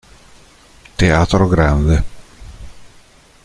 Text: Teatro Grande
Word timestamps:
Teatro 0.97 1.45
Grande 1.47 1.95